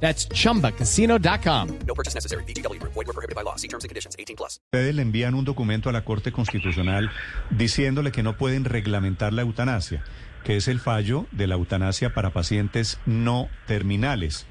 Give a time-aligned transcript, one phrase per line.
[0.00, 1.68] That's chumbacasino.com.
[1.86, 2.44] No purchase necessary.
[2.44, 2.80] BGW.
[2.82, 3.56] Void were prohibited by law.
[3.56, 4.16] See terms and conditions.
[4.18, 4.60] 18 plus.
[4.72, 7.10] Ustedes le envían un documento a la Corte Constitucional
[7.50, 10.04] diciéndole que no pueden reglamentar la eutanasia,
[10.44, 14.46] que es el fallo de la eutanasia para pacientes no terminales.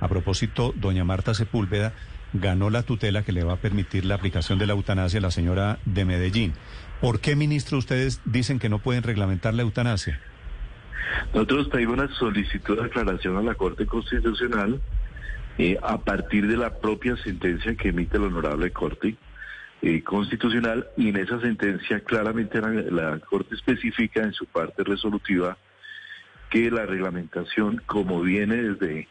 [0.00, 1.92] A propósito, doña Marta Sepúlveda
[2.32, 5.30] ganó la tutela que le va a permitir la aplicación de la eutanasia a la
[5.30, 6.52] señora de Medellín.
[7.00, 10.20] ¿Por qué, ministro, ustedes dicen que no pueden reglamentar la eutanasia?
[11.32, 14.80] Nosotros pedimos una solicitud de aclaración a la Corte Constitucional
[15.58, 19.16] eh, a partir de la propia sentencia que emite la Honorable Corte
[19.82, 25.56] eh, Constitucional y en esa sentencia claramente la, Corte especifica en su parte resolutiva
[26.50, 29.08] que la reglamentación, como viene desde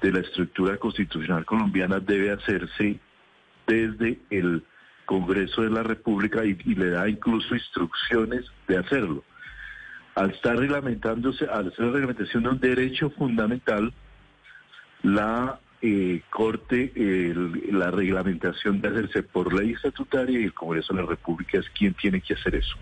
[0.00, 2.98] de la estructura constitucional colombiana, debe hacerse
[3.68, 4.64] desde el
[5.04, 9.22] Congreso de la República y le da incluso instrucciones de hacerlo
[10.14, 13.92] al estar reglamentándose, al ser la reglamentación de un derecho fundamental,
[15.02, 16.92] la eh, Corte,
[17.72, 21.94] la reglamentación debe hacerse por ley estatutaria y el Congreso de la República es quien
[21.94, 22.76] tiene que hacer eso.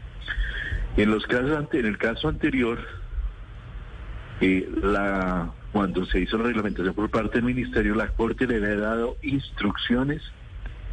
[0.97, 2.79] En los casos en el caso anterior,
[4.41, 4.69] eh,
[5.73, 10.21] cuando se hizo la reglamentación por parte del Ministerio, la Corte le había dado instrucciones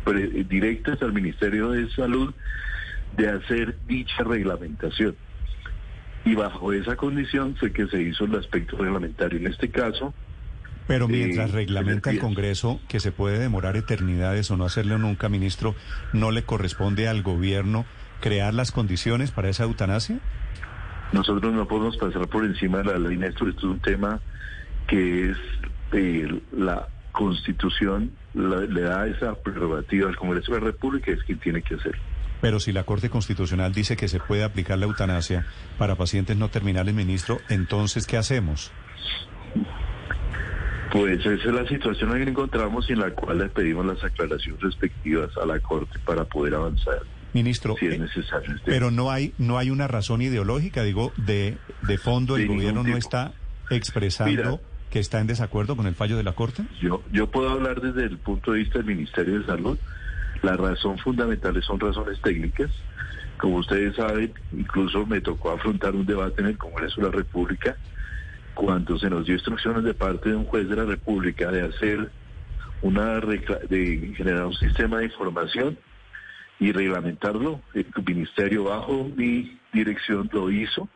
[0.06, 2.34] pre- directas al Ministerio de Salud
[3.18, 5.16] de hacer dicha reglamentación.
[6.28, 9.40] Y bajo esa condición fue que se hizo el aspecto reglamentario.
[9.40, 10.14] En este caso,
[10.88, 12.20] Pero mientras Eh, reglamenta el.
[12.20, 15.76] Congreso que se puede demorar eternidades o no hacerlo nunca, ministro,
[16.14, 17.86] ¿no le corresponde al gobierno
[18.22, 20.20] crear las condiciones para esa eutanasia?
[21.14, 23.48] nosotros no podemos pasar por encima de la ley, Néstor.
[23.50, 24.20] Esto es un tema
[24.88, 25.38] que es
[25.94, 31.40] eh, la Constitución la- le da esa prerrogativa al Congreso de la República, es quien
[31.40, 32.02] tiene que hacerlo.
[32.42, 35.46] Pero si la Corte Constitucional dice que se puede aplicar la eutanasia
[35.78, 38.72] para pacientes no terminales, ministro, entonces, ¿qué hacemos?
[40.92, 43.86] Pues esa es la situación en la que encontramos y en la cual le pedimos
[43.86, 47.00] las aclaraciones respectivas a la Corte para poder avanzar,
[47.34, 48.56] Ministro, si es eh, necesario.
[48.56, 52.48] Este- pero no hay no hay una razón ideológica, digo, de, de fondo, De el
[52.48, 53.34] gobierno no está
[53.70, 54.58] expresando Mira.
[54.90, 56.64] que está en desacuerdo con el fallo de la Corte.
[56.82, 59.78] Yo, yo puedo hablar desde el punto de vista del Ministerio de Salud.
[60.42, 62.72] La razón fundamental son razones técnicas.
[63.38, 67.76] Como ustedes saben, incluso me tocó afrontar un debate en el Congreso de la República
[68.54, 72.10] cuando se nos dio instrucciones de parte de un juez de la República de hacer
[72.82, 75.78] una de generar un sistema de información
[76.60, 77.62] y reglamentarlo.
[77.74, 80.90] El ministerio bajo mi dirección lo hizo.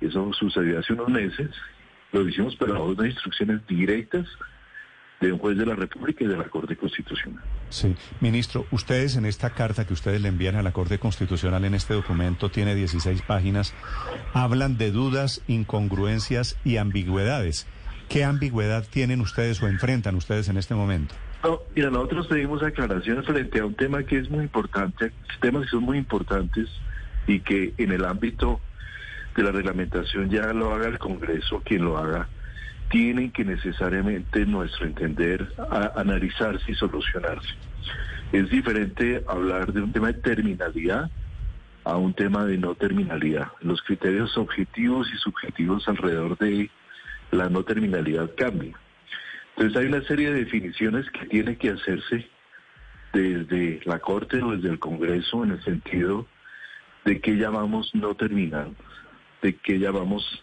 [0.00, 1.50] Eso sucedió hace unos meses.
[2.10, 4.26] Lo hicimos, pero bajo unas instrucciones directas
[5.20, 7.44] de un juez de la República y de la Corte Constitucional.
[7.72, 11.72] Sí, ministro, ustedes en esta carta que ustedes le envían a la Corte Constitucional en
[11.72, 13.72] este documento tiene 16 páginas,
[14.34, 17.66] hablan de dudas, incongruencias y ambigüedades.
[18.10, 21.14] ¿Qué ambigüedad tienen ustedes o enfrentan ustedes en este momento?
[21.42, 25.10] No, mira, nosotros pedimos aclaraciones frente a un tema que es muy importante,
[25.40, 26.68] temas que son muy importantes
[27.26, 28.60] y que en el ámbito
[29.34, 32.28] de la reglamentación ya lo haga el Congreso, quien lo haga,
[32.92, 35.48] tienen que necesariamente, en nuestro entender,
[35.96, 37.54] analizarse y solucionarse.
[38.32, 41.10] Es diferente hablar de un tema de terminalidad
[41.84, 43.48] a un tema de no terminalidad.
[43.62, 46.70] Los criterios objetivos y subjetivos alrededor de
[47.30, 48.74] la no terminalidad cambian.
[49.56, 52.28] Entonces hay una serie de definiciones que tiene que hacerse
[53.14, 56.26] desde la Corte o desde el Congreso en el sentido
[57.06, 58.76] de qué llamamos no terminal,
[59.40, 60.42] de qué llamamos,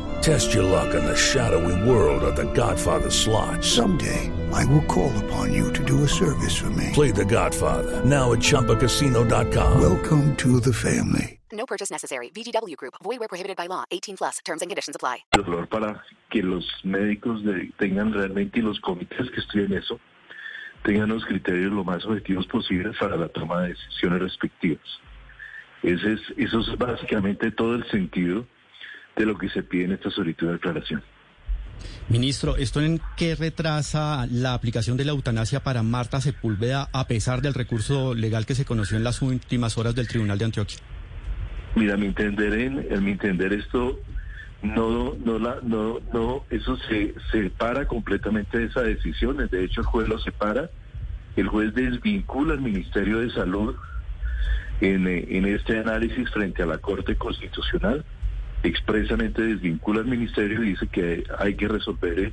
[0.21, 3.63] Test your luck in the shadowy world of The Godfather slot.
[3.63, 6.89] Someday, I will call upon you to do a service for me.
[6.93, 9.81] Play The Godfather now at ChumbaCasino.com.
[9.81, 11.39] Welcome to the family.
[11.51, 12.29] No purchase necessary.
[12.29, 12.93] VGW Group.
[13.03, 13.83] Void where prohibited by law.
[13.91, 14.37] 18 plus.
[14.45, 15.23] Terms and conditions apply.
[15.33, 19.99] dolor para que los médicos de- tengan realmente y los comités que estudian eso
[20.83, 24.81] tengan los criterios lo más objetivos posibles para la toma de decisiones respectivas.
[25.83, 28.45] Ese es, eso es básicamente todo el sentido
[29.15, 31.03] de lo que se pide en esta solicitud de declaración.
[32.09, 37.41] Ministro, ¿esto en qué retrasa la aplicación de la eutanasia para Marta Sepúlveda a pesar
[37.41, 40.77] del recurso legal que se conoció en las últimas horas del Tribunal de Antioquia?
[41.75, 43.99] Mira, mi entender, en, en mi entender esto
[44.61, 49.49] no, no, la, no, no, eso se separa completamente de esas decisiones.
[49.49, 50.69] De hecho, el juez lo separa.
[51.35, 53.75] El juez desvincula al Ministerio de Salud
[54.81, 58.03] en, en este análisis frente a la Corte Constitucional.
[58.63, 62.31] Expresamente desvincula al Ministerio y dice que hay que resolver,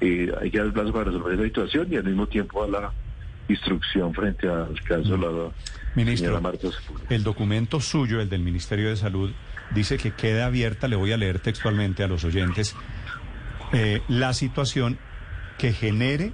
[0.00, 2.92] eh, hay que dar plazo para resolver esa situación y al mismo tiempo a la
[3.48, 5.50] instrucción frente al caso de la
[5.94, 7.06] Ministro, señora Marta Sepúlveda.
[7.08, 9.32] el documento suyo, el del Ministerio de Salud,
[9.74, 12.76] dice que queda abierta, le voy a leer textualmente a los oyentes,
[13.72, 14.98] eh, la situación
[15.58, 16.32] que genere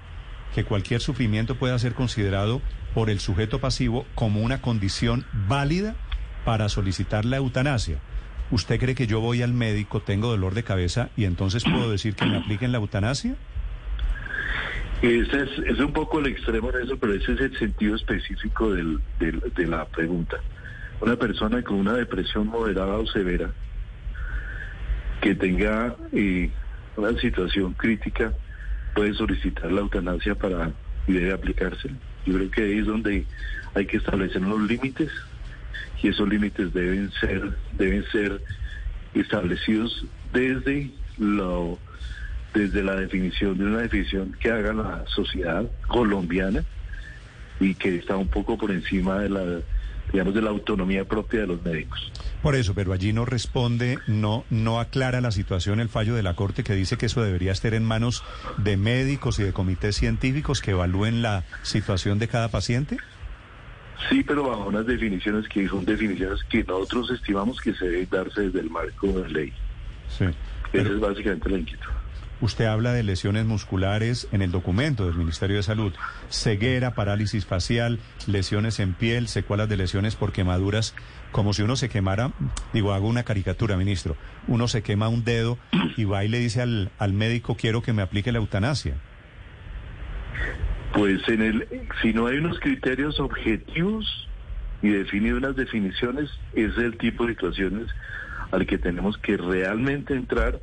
[0.54, 2.60] que cualquier sufrimiento pueda ser considerado
[2.94, 5.94] por el sujeto pasivo como una condición válida
[6.44, 7.98] para solicitar la eutanasia.
[8.52, 12.14] ¿Usted cree que yo voy al médico, tengo dolor de cabeza y entonces puedo decir
[12.14, 13.34] que me apliquen la eutanasia?
[15.00, 19.00] Es, es un poco el extremo de eso, pero ese es el sentido específico del,
[19.18, 20.36] de la pregunta.
[21.00, 23.50] Una persona con una depresión moderada o severa
[25.22, 26.50] que tenga eh,
[26.96, 28.34] una situación crítica
[28.94, 30.72] puede solicitar la eutanasia para
[31.06, 31.94] y debe aplicársela.
[32.26, 33.24] Yo creo que ahí es donde
[33.74, 35.10] hay que establecer unos límites
[36.02, 38.42] y esos límites deben ser deben ser
[39.14, 41.78] establecidos desde lo
[42.54, 46.64] desde la definición de una definición que haga la sociedad colombiana
[47.60, 49.60] y que está un poco por encima de la
[50.12, 52.12] digamos de la autonomía propia de los médicos.
[52.42, 56.34] Por eso, pero allí no responde, no, no aclara la situación el fallo de la
[56.34, 58.24] Corte que dice que eso debería estar en manos
[58.58, 62.98] de médicos y de comités científicos que evalúen la situación de cada paciente.
[64.08, 68.42] Sí, pero bajo unas definiciones que son definiciones que nosotros estimamos que se deben darse
[68.42, 69.52] desde el marco de la ley.
[70.08, 70.24] Sí.
[70.72, 71.88] Esa es básicamente la inquietud.
[72.40, 75.92] usted habla de lesiones musculares en el documento del Ministerio de Salud,
[76.28, 80.94] ceguera, parálisis facial, lesiones en piel, secuelas de lesiones por quemaduras,
[81.30, 82.32] como si uno se quemara,
[82.72, 84.16] digo, hago una caricatura, ministro,
[84.48, 85.56] uno se quema un dedo
[85.96, 88.96] y va y le dice al, al médico, quiero que me aplique la eutanasia.
[90.92, 91.68] Pues en el,
[92.02, 94.28] si no hay unos criterios objetivos
[94.82, 97.88] y define unas definiciones, ese es el tipo de situaciones
[98.50, 100.60] al que tenemos que realmente entrar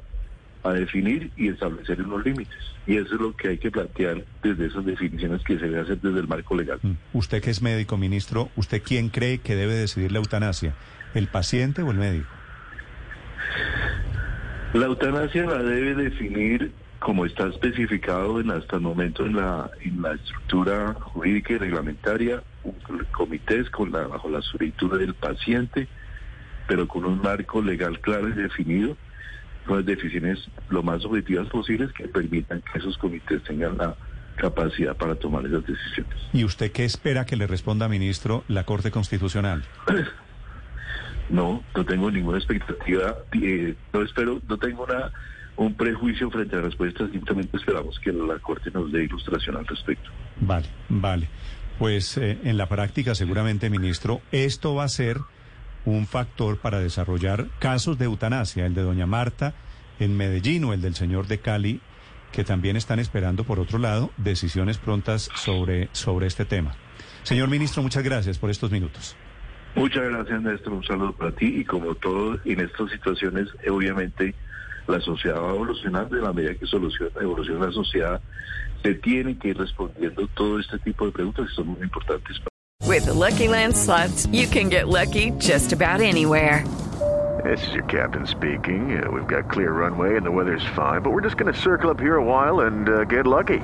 [0.64, 2.58] a definir y establecer unos límites.
[2.86, 6.00] Y eso es lo que hay que plantear desde esas definiciones que se debe hacer
[6.02, 6.80] desde el marco legal.
[6.82, 6.94] Mm.
[7.14, 10.76] Usted que es médico, ministro, ¿usted quién cree que debe decidir la eutanasia?
[11.14, 12.28] ¿El paciente o el médico?
[14.74, 20.02] La eutanasia la debe definir como está especificado en, hasta el momento en la, en
[20.02, 22.44] la estructura jurídica y reglamentaria,
[23.12, 25.88] comités con la, bajo la solicitud del paciente,
[26.68, 28.98] pero con un marco legal claro y definido,
[29.68, 33.96] unas definiciones lo más objetivas posibles que permitan que esos comités tengan la
[34.36, 36.18] capacidad para tomar esas decisiones.
[36.34, 39.64] ¿Y usted qué espera que le responda, ministro, la Corte Constitucional?
[41.30, 45.12] No, no tengo ninguna expectativa, eh, no espero, no tengo una,
[45.60, 49.68] un prejuicio frente a la respuesta, simplemente esperamos que la Corte nos dé ilustración al
[49.68, 50.10] respecto.
[50.40, 51.28] Vale, vale.
[51.78, 55.18] Pues eh, en la práctica, seguramente, ministro, esto va a ser
[55.84, 59.54] un factor para desarrollar casos de eutanasia, el de doña Marta
[60.00, 61.82] en Medellín o el del señor de Cali,
[62.32, 66.76] que también están esperando, por otro lado, decisiones prontas sobre, sobre este tema.
[67.24, 69.18] Señor ministro, muchas gracias por estos minutos.
[69.76, 74.34] Muchas gracias, Néstor, un saludo para ti y como todo en estas situaciones, obviamente
[74.90, 78.22] la sociedad va a evolucionar de la medida que soluciona, evoluciona la sociedad,
[78.84, 82.40] se tiene que ir respondiendo todo este tipo de preguntas que son muy importantes.
[82.86, 86.64] With the Lucky Land slots, you can get lucky just about anywhere.
[87.44, 89.02] This is your captain speaking.
[89.02, 91.90] Uh, we've got clear runway and the weather's fine, but we're just going to circle
[91.90, 93.60] up here a while and uh, get lucky.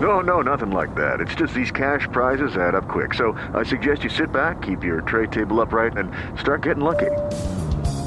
[0.00, 1.20] No, no, nothing like that.
[1.20, 3.14] It's just these cash prizes add up quick.
[3.14, 7.10] So I suggest you sit back, keep your tray table upright, and start getting lucky.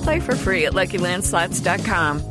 [0.03, 2.31] Play for free at LuckyLandSlots.com.